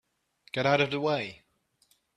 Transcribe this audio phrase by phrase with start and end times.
[0.51, 1.43] Get out of the way!